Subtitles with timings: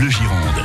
[0.00, 0.64] Bleu Gironde.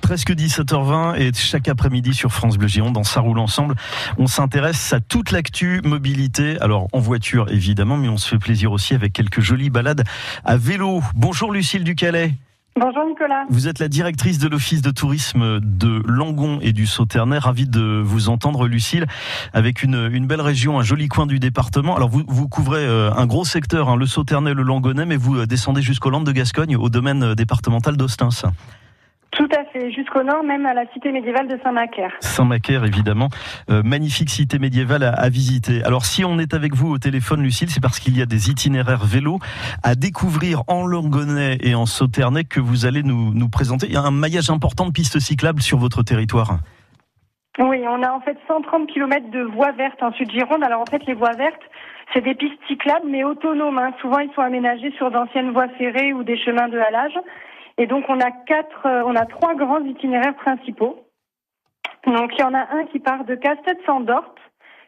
[0.00, 3.74] Presque 17h20 et chaque après-midi sur France Bleu Gironde, dans Ça roule ensemble,
[4.16, 6.56] on s'intéresse à toute l'actu mobilité.
[6.60, 10.04] Alors en voiture évidemment, mais on se fait plaisir aussi avec quelques jolies balades
[10.44, 11.02] à vélo.
[11.16, 12.36] Bonjour Lucille Ducalais.
[12.78, 13.46] Bonjour Nicolas.
[13.48, 17.38] Vous êtes la directrice de l'office de tourisme de Langon et du Sauternay.
[17.38, 19.06] Ravi de vous entendre, Lucille,
[19.54, 21.96] avec une, belle région, un joli coin du département.
[21.96, 25.38] Alors vous, vous couvrez euh, un gros secteur, hein, le Sauternay, le Langonnais, mais vous
[25.38, 28.44] euh, descendez jusqu'aux Landes de Gascogne, au domaine euh, départemental d'Ostens.
[29.94, 32.12] Jusqu'au nord, même à la cité médiévale de Saint-Macaire.
[32.20, 33.28] Saint-Macaire, évidemment.
[33.70, 35.82] Euh, magnifique cité médiévale à, à, visiter.
[35.84, 38.50] Alors, si on est avec vous au téléphone, Lucille, c'est parce qu'il y a des
[38.50, 39.38] itinéraires vélos
[39.82, 43.86] à découvrir en Langonnet et en Sauternay que vous allez nous, nous présenter.
[43.86, 46.58] Il y a un maillage important de pistes cyclables sur votre territoire.
[47.58, 50.62] Oui, on a en fait 130 km de voies vertes en Sud-Gironde.
[50.62, 51.62] Alors, en fait, les voies vertes,
[52.12, 53.78] c'est des pistes cyclables, mais autonomes.
[53.78, 53.92] Hein.
[54.00, 57.18] Souvent, ils sont aménagés sur d'anciennes voies ferrées ou des chemins de halage.
[57.78, 61.06] Et donc on a quatre, euh, on a trois grands itinéraires principaux.
[62.06, 64.34] Donc il y en a un qui part de Castet-Sandorp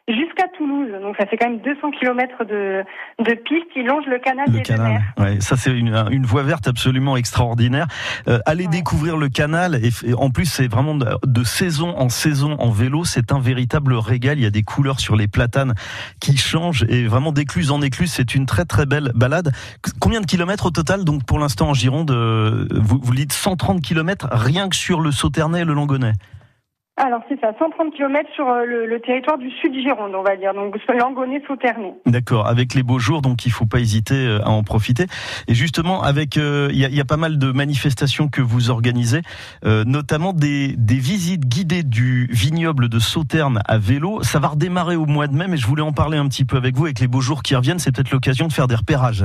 [0.08, 0.90] jusqu'à Toulouse.
[1.02, 2.82] Donc ça fait quand même 200 km de,
[3.18, 3.66] de piste.
[3.76, 5.02] Il longe le canal le des canal.
[5.18, 7.86] Ouais, ça c'est une, une voie verte absolument extraordinaire.
[8.28, 8.70] Euh, allez ouais.
[8.70, 12.70] découvrir le canal et, et en plus c'est vraiment de, de, saison en saison en
[12.70, 13.04] vélo.
[13.04, 14.38] C'est un véritable régal.
[14.38, 15.74] Il y a des couleurs sur les platanes
[16.20, 18.10] qui changent et vraiment d'écluse en écluse.
[18.10, 19.52] C'est une très très belle balade.
[20.00, 23.80] Combien de kilomètres au total donc pour l'instant en Gironde euh, vous, vous dites 130
[23.82, 26.12] kilomètres rien que sur le Sauternay et le Langonnais
[26.98, 30.36] alors c'est ça, 130 km sur euh, le, le, territoire du sud Gironde, on va
[30.36, 31.94] dire, donc Langonnet Sauternay.
[32.06, 35.06] D'accord, avec les beaux jours, donc il faut pas hésiter euh, à en profiter.
[35.46, 38.70] Et justement, avec il euh, y, a, y, a, pas mal de manifestations que vous
[38.70, 39.22] organisez,
[39.64, 44.22] euh, notamment des, des, visites guidées du vignoble de Sauterne à vélo.
[44.22, 46.56] Ça va redémarrer au mois de mai, mais je voulais en parler un petit peu
[46.56, 46.84] avec vous.
[46.84, 49.24] Avec les beaux jours qui reviennent, c'est peut-être l'occasion de faire des repérages.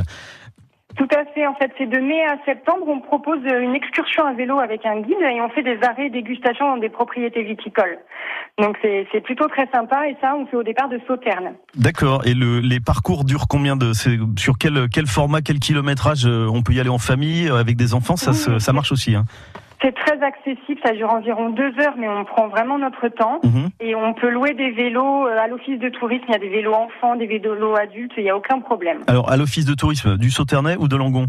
[0.96, 1.46] Tout à fait.
[1.48, 2.86] En fait, c'est de mai à septembre.
[2.88, 6.68] On propose une excursion à vélo avec un guide et on fait des arrêts dégustation
[6.68, 7.98] dans des propriétés viticoles.
[8.60, 11.54] Donc c'est plutôt très sympa et ça, on fait au départ de Sauterne.
[11.76, 12.26] D'accord.
[12.26, 16.74] Et le, les parcours durent combien de sur quel quel format, quel kilométrage On peut
[16.74, 18.16] y aller en famille avec des enfants?
[18.16, 19.16] Ça oui, ça marche aussi.
[19.16, 19.26] Hein
[19.84, 23.40] c'est très accessible, ça dure environ deux heures, mais on prend vraiment notre temps.
[23.44, 23.68] Mmh.
[23.82, 26.24] Et on peut louer des vélos à l'office de tourisme.
[26.30, 29.00] Il y a des vélos enfants, des vélos adultes, il n'y a aucun problème.
[29.08, 31.28] Alors, à l'office de tourisme du Sauternay ou de Langon?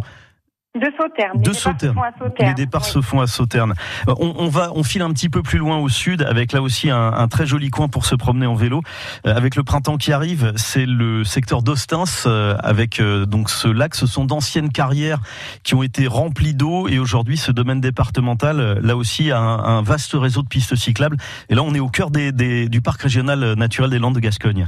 [0.74, 1.40] De Sauterne.
[1.40, 1.96] De Sauterne.
[2.18, 2.48] Sauterne.
[2.48, 2.90] Les départs oui.
[2.90, 3.74] se font à Sauterne.
[4.08, 6.90] On, on, va, on file un petit peu plus loin au sud, avec là aussi
[6.90, 8.82] un, un très joli coin pour se promener en vélo.
[9.24, 13.68] Euh, avec le printemps qui arrive, c'est le secteur d'Ostens, euh, avec euh, donc ce
[13.68, 13.94] lac.
[13.94, 15.20] Ce sont d'anciennes carrières
[15.62, 19.78] qui ont été remplies d'eau, et aujourd'hui, ce domaine départemental, euh, là aussi, a un,
[19.78, 21.18] un, vaste réseau de pistes cyclables.
[21.50, 24.20] Et là, on est au cœur des, des, du parc régional naturel des Landes de
[24.20, 24.66] Gascogne.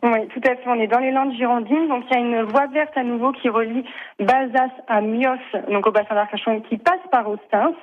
[0.00, 0.62] Oui, tout à fait.
[0.66, 1.88] On est dans les Landes girondines.
[1.88, 3.84] Donc, il y a une voie verte à nouveau qui relie
[4.20, 5.38] Balsas à Mios,
[5.70, 7.74] donc au bassin d'Arcachon, qui passe par Ostens.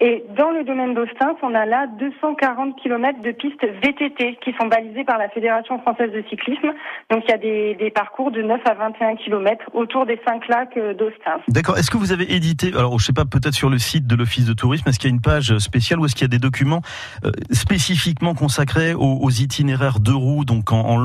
[0.00, 4.68] Et dans le domaine d'Ostens, on a là 240 km de pistes VTT qui sont
[4.68, 6.72] balisées par la Fédération française de cyclisme.
[7.10, 7.38] Donc, il y a
[7.76, 11.42] des, parcours de 9 à 21 km autour des cinq lacs d'Ostens.
[11.48, 11.76] D'accord.
[11.76, 14.46] Est-ce que vous avez édité, alors, je sais pas, peut-être sur le site de l'Office
[14.46, 16.38] de tourisme, est-ce qu'il y a une page spéciale ou est-ce qu'il y a des
[16.38, 16.80] documents
[17.24, 20.96] euh, spécifiquement consacrés aux, itinéraires de roues, donc en, en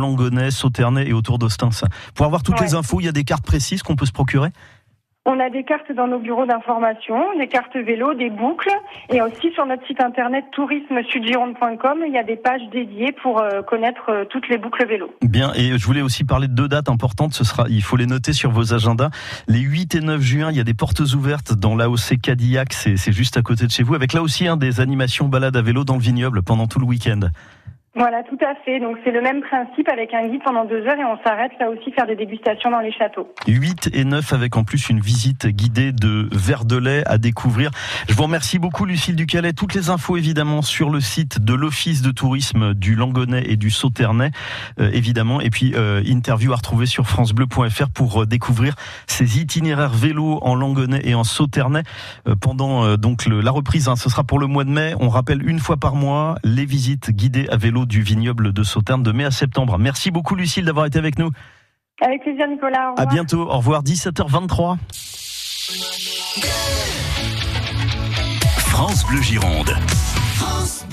[0.46, 1.84] Langonais, Sauternay et autour d'Ostens.
[2.14, 2.68] Pour avoir toutes ouais.
[2.68, 4.50] les infos, il y a des cartes précises qu'on peut se procurer?
[5.28, 8.70] On a des cartes dans nos bureaux d'information, des cartes vélo, des boucles,
[9.10, 13.64] et aussi sur notre site internet tourismesudgironde.com, il y a des pages dédiées pour euh,
[13.64, 15.10] connaître euh, toutes les boucles vélo.
[15.24, 18.06] Bien, et je voulais aussi parler de deux dates importantes, ce sera, il faut les
[18.06, 19.10] noter sur vos agendas.
[19.48, 23.12] Les 8 et 9 juin, il y a des portes ouvertes dans l'AOC Cadillac, c'est
[23.12, 25.86] juste à côté de chez vous, avec là aussi hein, des animations balades à vélo
[25.86, 27.22] dans le vignoble pendant tout le week-end.
[27.98, 28.82] Voilà, tout à fait.
[28.82, 31.70] Donc c'est le même principe avec un guide pendant deux heures et on s'arrête là
[31.70, 33.34] aussi faire des dégustations dans les châteaux.
[33.48, 37.72] 8 et 9 avec en plus une visite guidée de verre de lait à découvrir.
[38.10, 39.54] Je vous remercie beaucoup Lucille Ducalet.
[39.54, 43.70] Toutes les infos évidemment sur le site de l'Office de tourisme du Langonnet et du
[43.70, 44.32] Sauternay
[44.82, 45.40] euh, évidemment.
[45.40, 48.76] Et puis euh, interview à retrouver sur francebleu.fr pour euh, découvrir
[49.08, 51.84] ces itinéraires vélo en Langonnet et en Sauternay
[52.28, 53.88] euh, pendant donc le, la reprise.
[53.88, 54.96] Hein, ce sera pour le mois de mai.
[55.00, 59.04] On rappelle une fois par mois les visites guidées à vélo du vignoble de Sauterne
[59.04, 59.78] de mai à septembre.
[59.78, 61.32] Merci beaucoup Lucille d'avoir été avec nous.
[62.02, 62.94] Avec plaisir Nicolas.
[62.98, 63.42] À bientôt.
[63.50, 64.78] Au revoir 17h23.
[68.58, 69.74] France Bleu Gironde.
[70.36, 70.84] France